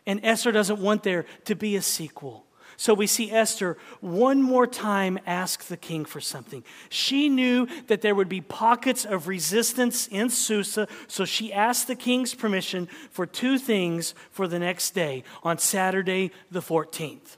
[0.07, 2.45] And Esther doesn't want there to be a sequel.
[2.77, 6.65] So we see Esther one more time ask the king for something.
[6.89, 11.95] She knew that there would be pockets of resistance in Susa, so she asked the
[11.95, 17.37] king's permission for two things for the next day on Saturday the 14th,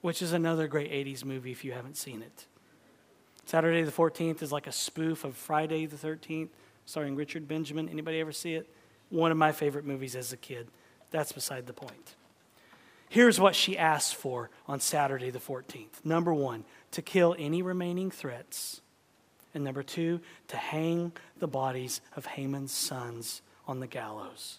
[0.00, 2.46] which is another great 80s movie if you haven't seen it.
[3.44, 6.50] Saturday the 14th is like a spoof of Friday the 13th,
[6.86, 7.88] starring Richard Benjamin.
[7.88, 8.68] Anybody ever see it?
[9.08, 10.68] One of my favorite movies as a kid.
[11.10, 12.14] That's beside the point.
[13.08, 16.04] Here's what she asked for on Saturday the 14th.
[16.04, 18.82] Number one, to kill any remaining threats.
[19.52, 24.58] And number two, to hang the bodies of Haman's sons on the gallows.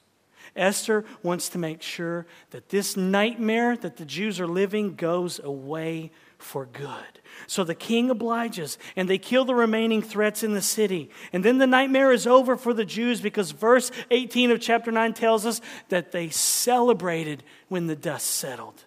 [0.56, 6.12] Esther wants to make sure that this nightmare that the Jews are living goes away
[6.38, 7.20] for good.
[7.48, 11.10] So the king obliges, and they kill the remaining threats in the city.
[11.32, 15.14] And then the nightmare is over for the Jews because verse 18 of chapter 9
[15.14, 18.84] tells us that they celebrated when the dust settled.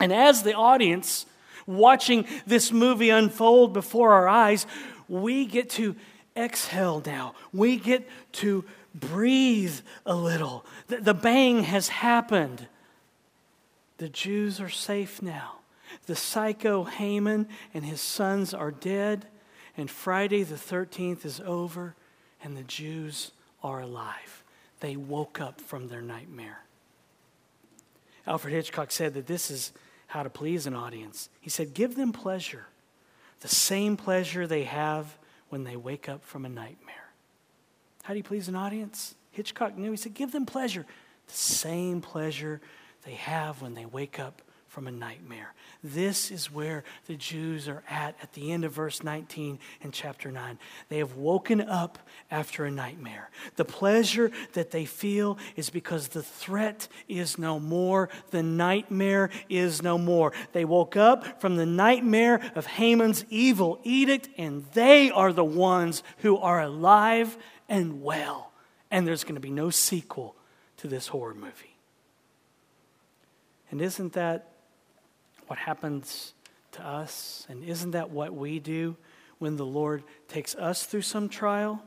[0.00, 1.26] And as the audience
[1.66, 4.66] watching this movie unfold before our eyes,
[5.08, 5.94] we get to
[6.36, 7.34] exhale now.
[7.52, 8.64] We get to
[8.94, 10.64] breathe a little.
[10.88, 12.68] The, the bang has happened.
[13.98, 15.56] The Jews are safe now.
[16.06, 19.26] The psycho Haman and his sons are dead,
[19.76, 21.94] and Friday the 13th is over,
[22.42, 24.42] and the Jews are alive.
[24.80, 26.64] They woke up from their nightmare.
[28.26, 29.72] Alfred Hitchcock said that this is
[30.08, 31.28] how to please an audience.
[31.40, 32.66] He said, Give them pleasure,
[33.40, 35.16] the same pleasure they have
[35.52, 37.12] when they wake up from a nightmare.
[38.04, 39.14] How do you please an audience?
[39.32, 39.90] Hitchcock knew.
[39.90, 40.86] He said, Give them pleasure,
[41.26, 42.62] the same pleasure
[43.04, 44.40] they have when they wake up
[44.72, 45.52] from a nightmare.
[45.84, 50.32] This is where the Jews are at at the end of verse 19 in chapter
[50.32, 50.58] 9.
[50.88, 51.98] They have woken up
[52.30, 53.28] after a nightmare.
[53.56, 59.82] The pleasure that they feel is because the threat is no more, the nightmare is
[59.82, 60.32] no more.
[60.52, 66.02] They woke up from the nightmare of Haman's evil edict, and they are the ones
[66.18, 67.36] who are alive
[67.68, 68.52] and well.
[68.90, 70.34] And there's going to be no sequel
[70.78, 71.76] to this horror movie.
[73.70, 74.51] And isn't that
[75.52, 76.32] what happens
[76.70, 77.46] to us?
[77.50, 78.96] And isn't that what we do
[79.38, 81.82] when the Lord takes us through some trial?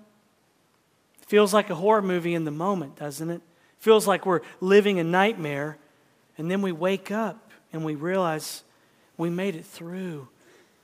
[1.19, 3.37] It feels like a horror movie in the moment, doesn't it?
[3.37, 3.41] it
[3.79, 5.79] feels like we're living a nightmare,
[6.37, 8.61] and then we wake up and we realize
[9.17, 10.27] we made it through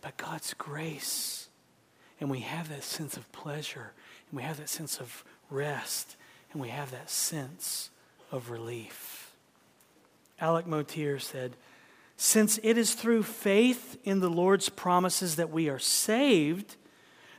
[0.01, 1.49] by God's grace.
[2.19, 3.91] And we have that sense of pleasure,
[4.31, 6.15] and we have that sense of rest,
[6.51, 7.91] and we have that sense
[8.31, 9.35] of relief.
[10.39, 11.53] Alec Motyer said,
[12.23, 16.75] since it is through faith in the Lord's promises that we are saved,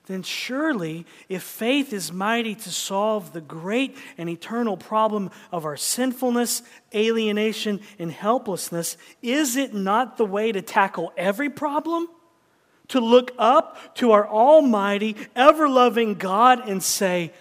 [0.06, 5.76] then surely, if faith is mighty to solve the great and eternal problem of our
[5.76, 12.08] sinfulness, alienation, and helplessness, is it not the way to tackle every problem?
[12.88, 17.32] To look up to our almighty, ever loving God and say,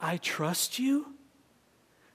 [0.00, 1.12] I trust you?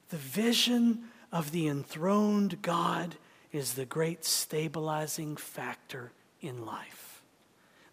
[0.09, 3.17] The vision of the enthroned God
[3.51, 7.21] is the great stabilizing factor in life.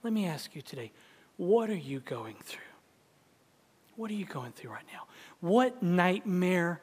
[0.02, 0.92] Let me ask you today
[1.36, 2.60] what are you going through?
[3.96, 5.04] What are you going through right now?
[5.40, 6.80] What nightmare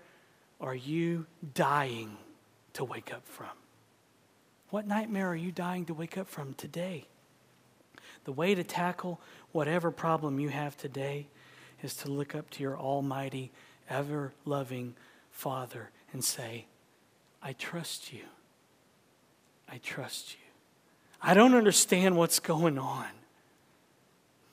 [0.59, 2.17] are you dying
[2.73, 3.49] to wake up from?
[4.69, 7.05] What nightmare are you dying to wake up from today?
[8.26, 9.21] The way to tackle
[9.51, 11.28] whatever problem you have today
[11.82, 13.51] is to look up to your almighty,
[13.89, 14.95] ever loving
[15.32, 16.65] Father and say,
[17.41, 18.23] I trust you.
[19.70, 20.39] I trust you.
[21.22, 23.07] I don't understand what's going on,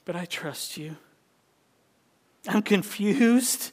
[0.05, 0.97] but I trust you.
[2.49, 3.73] I'm confused,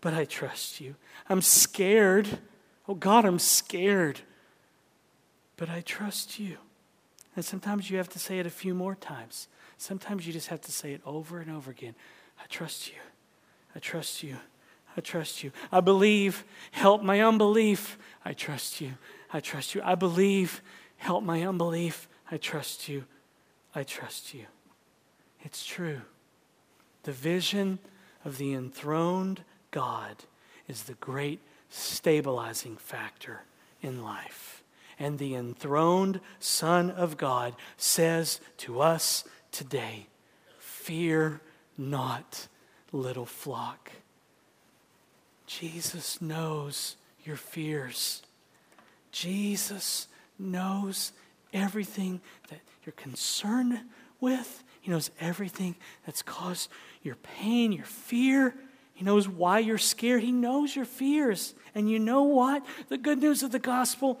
[0.00, 0.96] but I trust you.
[1.28, 2.38] I'm scared.
[2.88, 4.20] Oh God, I'm scared,
[5.56, 6.56] but I trust you.
[7.34, 9.48] And sometimes you have to say it a few more times.
[9.76, 11.94] Sometimes you just have to say it over and over again.
[12.42, 12.98] I trust you.
[13.74, 14.36] I trust you.
[14.96, 15.52] I trust you.
[15.70, 16.44] I believe.
[16.70, 17.98] Help my unbelief.
[18.24, 18.94] I trust you.
[19.36, 19.82] I trust you.
[19.84, 20.62] I believe.
[20.96, 22.08] Help my unbelief.
[22.30, 23.04] I trust you.
[23.74, 24.46] I trust you.
[25.42, 26.00] It's true.
[27.02, 27.78] The vision
[28.24, 30.24] of the enthroned God
[30.68, 33.42] is the great stabilizing factor
[33.82, 34.62] in life.
[34.98, 39.22] And the enthroned Son of God says to us
[39.52, 40.06] today
[40.58, 41.42] Fear
[41.76, 42.48] not,
[42.90, 43.92] little flock.
[45.46, 48.22] Jesus knows your fears.
[49.16, 50.08] Jesus
[50.38, 51.12] knows
[51.54, 53.80] everything that you're concerned
[54.20, 54.62] with.
[54.82, 56.68] He knows everything that's caused
[57.02, 58.54] your pain, your fear.
[58.92, 60.22] He knows why you're scared.
[60.22, 61.54] He knows your fears.
[61.74, 62.66] And you know what?
[62.88, 64.20] The good news of the gospel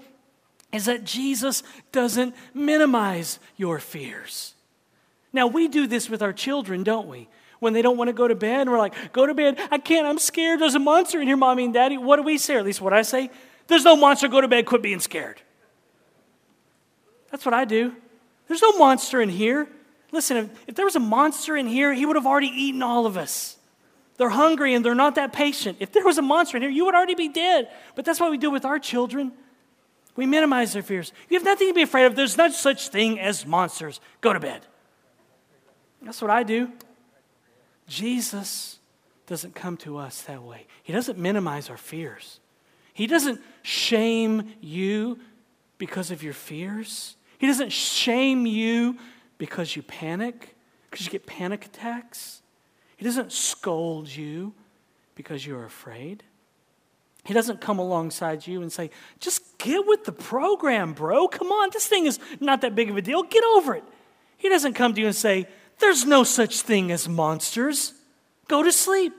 [0.72, 4.54] is that Jesus doesn't minimize your fears.
[5.30, 7.28] Now, we do this with our children, don't we?
[7.58, 9.58] When they don't want to go to bed, we're like, go to bed.
[9.70, 10.06] I can't.
[10.06, 10.58] I'm scared.
[10.58, 11.98] There's a monster in here, mommy and daddy.
[11.98, 12.54] What do we say?
[12.54, 13.30] Or at least what I say.
[13.66, 14.28] There's no monster.
[14.28, 14.66] Go to bed.
[14.66, 15.40] Quit being scared.
[17.30, 17.94] That's what I do.
[18.48, 19.68] There's no monster in here.
[20.12, 23.06] Listen, if, if there was a monster in here, he would have already eaten all
[23.06, 23.56] of us.
[24.16, 25.78] They're hungry and they're not that patient.
[25.80, 27.68] If there was a monster in here, you would already be dead.
[27.94, 29.32] But that's what we do with our children.
[30.14, 31.12] We minimize their fears.
[31.28, 32.16] You have nothing to be afraid of.
[32.16, 34.00] There's no such thing as monsters.
[34.22, 34.62] Go to bed.
[36.00, 36.72] That's what I do.
[37.86, 38.78] Jesus
[39.26, 40.66] doesn't come to us that way.
[40.82, 42.40] He doesn't minimize our fears.
[42.96, 45.18] He doesn't shame you
[45.76, 47.16] because of your fears.
[47.36, 48.96] He doesn't shame you
[49.36, 50.56] because you panic,
[50.90, 52.40] because you get panic attacks.
[52.96, 54.54] He doesn't scold you
[55.14, 56.22] because you're afraid.
[57.26, 58.88] He doesn't come alongside you and say,
[59.20, 61.28] just get with the program, bro.
[61.28, 63.24] Come on, this thing is not that big of a deal.
[63.24, 63.84] Get over it.
[64.38, 65.46] He doesn't come to you and say,
[65.80, 67.92] there's no such thing as monsters.
[68.48, 69.12] Go to sleep.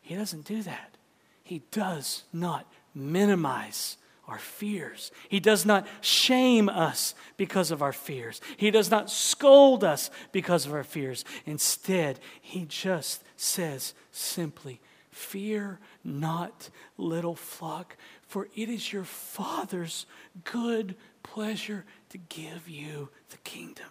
[0.00, 0.96] He doesn't do that.
[1.42, 5.10] He does not minimize our fears.
[5.28, 8.40] He does not shame us because of our fears.
[8.56, 11.24] He does not scold us because of our fears.
[11.44, 14.80] Instead, He just says simply,
[15.10, 20.06] Fear not, little flock, for it is your Father's
[20.42, 23.86] good pleasure to give you the kingdom.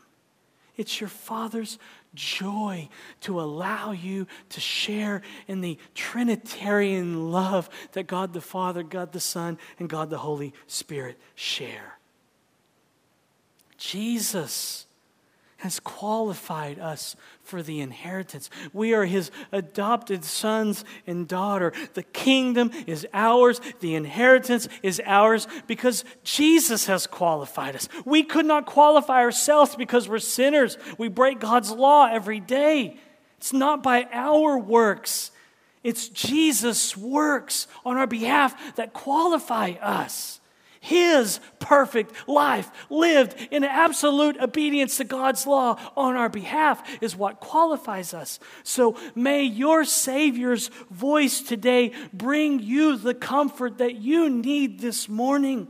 [0.76, 1.78] It's your Father's
[2.14, 2.90] joy
[3.22, 9.20] to allow you to share in the Trinitarian love that God the Father, God the
[9.20, 11.98] Son, and God the Holy Spirit share.
[13.78, 14.86] Jesus
[15.64, 18.50] has qualified us for the inheritance.
[18.74, 21.72] We are his adopted sons and daughter.
[21.94, 27.88] The kingdom is ours, the inheritance is ours because Jesus has qualified us.
[28.04, 30.78] We could not qualify ourselves because we're sinners.
[30.98, 32.98] We break God's law every day.
[33.38, 35.32] It's not by our works.
[35.82, 40.42] It's Jesus' works on our behalf that qualify us.
[40.84, 47.40] His perfect life, lived in absolute obedience to God's law on our behalf, is what
[47.40, 48.38] qualifies us.
[48.64, 55.70] So may your Savior's voice today bring you the comfort that you need this morning.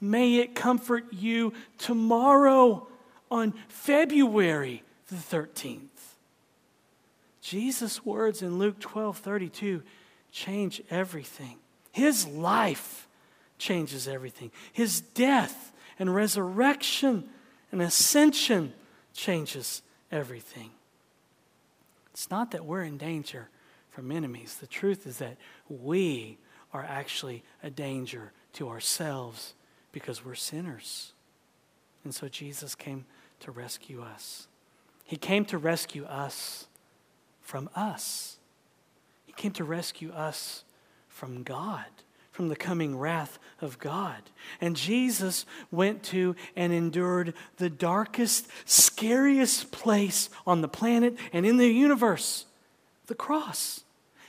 [0.00, 2.86] May it comfort you tomorrow
[3.28, 5.80] on February the 13th.
[7.40, 9.82] Jesus' words in Luke 12 32
[10.30, 11.56] change everything.
[11.90, 13.05] His life
[13.58, 14.50] changes everything.
[14.72, 17.28] His death and resurrection
[17.72, 18.72] and ascension
[19.12, 20.70] changes everything.
[22.12, 23.48] It's not that we're in danger
[23.90, 24.56] from enemies.
[24.60, 25.36] The truth is that
[25.68, 26.38] we
[26.72, 29.54] are actually a danger to ourselves
[29.92, 31.12] because we're sinners.
[32.04, 33.06] And so Jesus came
[33.40, 34.48] to rescue us.
[35.04, 36.66] He came to rescue us
[37.40, 38.38] from us.
[39.24, 40.64] He came to rescue us
[41.08, 41.86] from God
[42.36, 44.20] from the coming wrath of God.
[44.60, 51.56] And Jesus went to and endured the darkest, scariest place on the planet and in
[51.56, 52.44] the universe
[53.06, 53.84] the cross.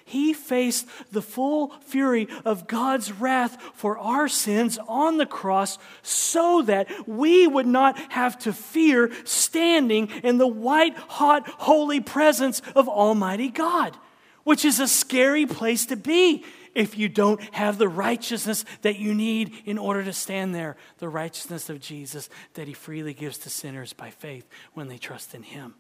[0.06, 6.62] He faced the full fury of God's wrath for our sins on the cross so
[6.62, 12.88] that we would not have to fear standing in the white, hot, holy presence of
[12.88, 13.98] Almighty God,
[14.46, 16.46] which is a scary place to be
[16.78, 21.10] if you don't have the righteousness that you need in order to stand there the
[21.10, 25.42] righteousness of Jesus that He freely gives to sinners by faith when they trust in
[25.42, 25.74] Him.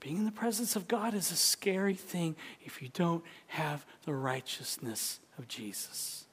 [0.00, 4.14] Being in the presence of God is a scary thing if you don't have the
[4.14, 6.26] righteousness of Jesus.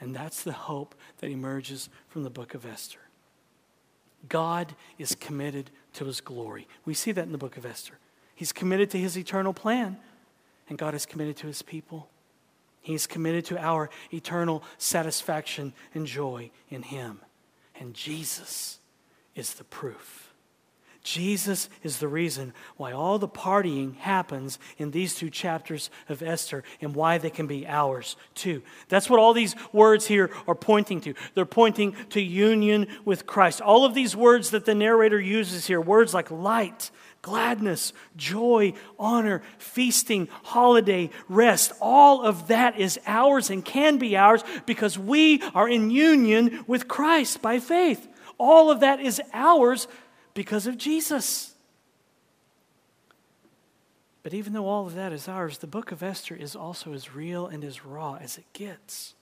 [0.00, 3.00] And that's the hope that emerges from the book of Esther.
[4.28, 6.66] God is committed to his glory.
[6.84, 7.94] We see that in the book of Esther.
[8.34, 9.98] He's committed to his eternal plan
[10.68, 12.08] and God is committed to his people.
[12.80, 17.20] He's committed to our eternal satisfaction and joy in him.
[17.78, 18.78] And Jesus
[19.34, 20.27] is the proof.
[21.02, 26.64] Jesus is the reason why all the partying happens in these two chapters of Esther
[26.80, 28.62] and why they can be ours too.
[28.88, 31.14] That's what all these words here are pointing to.
[31.34, 33.60] They're pointing to union with Christ.
[33.60, 36.90] All of these words that the narrator uses here, words like light,
[37.22, 44.42] gladness, joy, honor, feasting, holiday, rest, all of that is ours and can be ours
[44.66, 48.06] because we are in union with Christ by faith.
[48.38, 49.88] All of that is ours
[50.38, 51.52] because of Jesus.
[54.22, 57.12] But even though all of that is ours, the book of Esther is also as
[57.12, 59.16] real and as raw as it gets.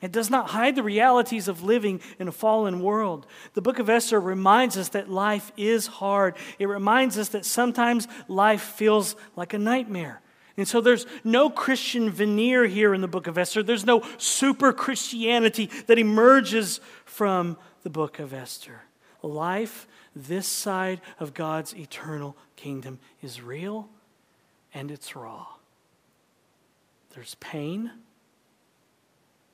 [0.00, 3.26] It does not hide the realities of living in a fallen world.
[3.54, 6.36] The book of Esther reminds us that life is hard.
[6.60, 10.20] It reminds us that sometimes life feels like a nightmare.
[10.56, 13.64] And so there's no Christian veneer here in the book of Esther.
[13.64, 18.82] There's no super Christianity that emerges from the book of Esther.
[19.24, 23.88] Life this side of God's eternal kingdom is real
[24.74, 25.46] and it's raw.
[27.14, 27.90] There's pain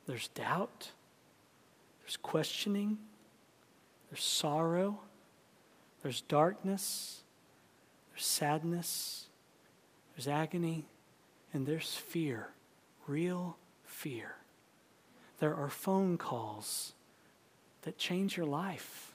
[0.08, 0.90] there's doubt,
[2.00, 2.96] there's questioning,
[4.10, 5.00] there's sorrow,
[6.02, 7.22] there's darkness,
[8.10, 9.26] there's sadness,
[10.16, 10.86] there's agony,
[11.52, 12.48] and there's fear,
[13.06, 14.36] real fear.
[15.40, 16.94] There are phone calls
[17.82, 19.07] that change your life.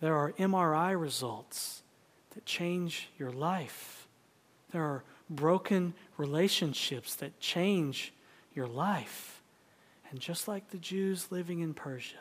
[0.00, 1.82] There are MRI results
[2.34, 4.08] that change your life.
[4.72, 8.12] There are broken relationships that change
[8.54, 9.42] your life.
[10.10, 12.16] And just like the Jews living in Persia,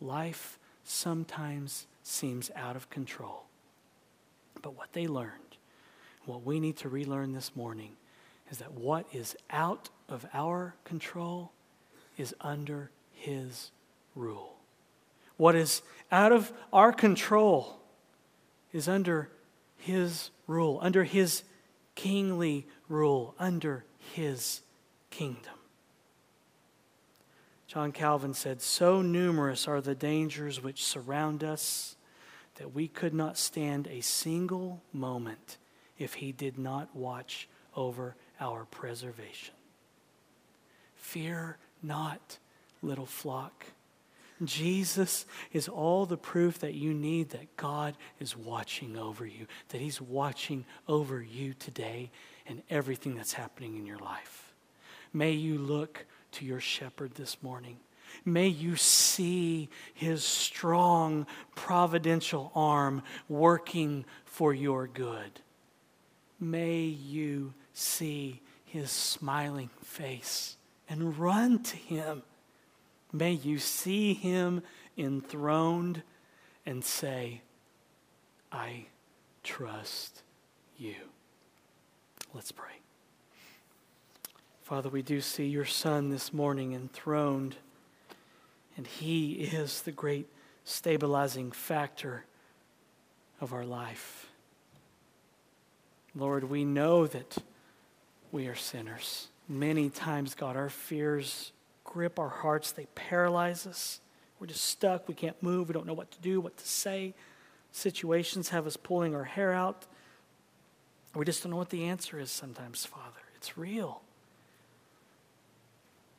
[0.00, 3.44] life sometimes seems out of control.
[4.60, 5.56] But what they learned,
[6.24, 7.92] what we need to relearn this morning,
[8.50, 11.52] is that what is out of our control
[12.18, 13.70] is under His
[14.14, 14.51] rule.
[15.36, 17.80] What is out of our control
[18.72, 19.30] is under
[19.76, 21.42] His rule, under His
[21.94, 24.62] kingly rule, under His
[25.10, 25.54] kingdom.
[27.66, 31.96] John Calvin said, So numerous are the dangers which surround us
[32.56, 35.56] that we could not stand a single moment
[35.98, 39.54] if he did not watch over our preservation.
[40.96, 42.38] Fear not,
[42.82, 43.64] little flock.
[44.46, 49.80] Jesus is all the proof that you need that God is watching over you, that
[49.80, 52.10] He's watching over you today
[52.46, 54.52] and everything that's happening in your life.
[55.12, 57.78] May you look to your shepherd this morning.
[58.24, 65.40] May you see his strong providential arm working for your good.
[66.38, 70.56] May you see his smiling face
[70.88, 72.22] and run to him.
[73.12, 74.62] May you see him
[74.96, 76.02] enthroned
[76.64, 77.42] and say,
[78.50, 78.86] I
[79.42, 80.22] trust
[80.78, 80.94] you.
[82.32, 82.72] Let's pray.
[84.62, 87.56] Father, we do see your Son this morning enthroned,
[88.76, 90.26] and he is the great
[90.64, 92.24] stabilizing factor
[93.40, 94.30] of our life.
[96.14, 97.38] Lord, we know that
[98.30, 99.28] we are sinners.
[99.48, 101.52] Many times, God, our fears
[101.92, 104.00] grip our hearts, they paralyze us.
[104.40, 105.06] We're just stuck.
[105.08, 105.68] We can't move.
[105.68, 107.14] We don't know what to do, what to say.
[107.70, 109.86] Situations have us pulling our hair out.
[111.14, 113.20] We just don't know what the answer is sometimes, Father.
[113.36, 114.00] It's real.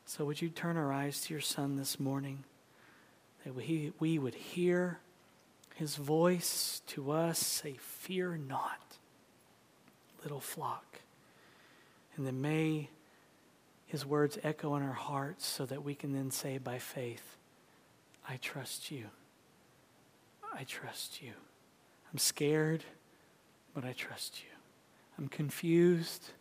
[0.06, 2.44] So, would you turn our eyes to your Son this morning?
[3.44, 5.00] That we, we would hear
[5.74, 8.98] his voice to us say, Fear not,
[10.22, 11.00] little flock.
[12.16, 12.90] And then may
[13.94, 17.38] his words echo in our hearts so that we can then say by faith,
[18.28, 19.06] I trust you.
[20.52, 21.34] I trust you.
[22.12, 22.84] I'm scared,
[23.76, 24.50] but I trust you.
[25.20, 26.32] I'm confused,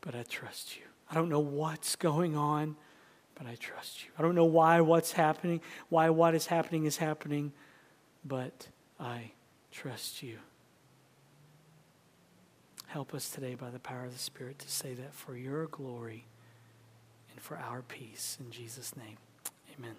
[0.00, 0.84] but I trust you.
[1.10, 2.76] I don't know what's going on,
[3.34, 4.12] but I trust you.
[4.16, 7.52] I don't know why what's happening, why what is happening is happening,
[8.24, 8.68] but
[9.00, 9.32] I
[9.72, 10.38] trust you.
[12.86, 16.26] Help us today by the power of the Spirit to say that for your glory
[17.40, 18.38] for our peace.
[18.40, 19.16] In Jesus' name,
[19.76, 19.96] amen.